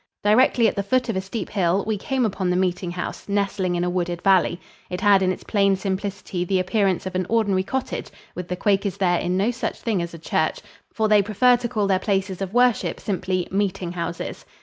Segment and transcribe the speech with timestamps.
[0.23, 3.75] Directly at the foot of a steep hill we came upon the meeting house, nestling
[3.75, 4.59] in a wooded valley.
[4.89, 8.97] It had in its plain simplicity the appearance of an ordinary cottage; with the Quakers
[8.97, 10.61] there in no such thing as a church,
[10.91, 14.43] for they prefer to call their places of worship simply "meeting houses."